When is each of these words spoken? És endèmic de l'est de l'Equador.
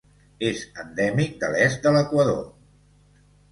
És 0.47 0.63
endèmic 0.83 1.37
de 1.45 1.51
l'est 1.57 1.85
de 1.87 1.93
l'Equador. 1.99 2.43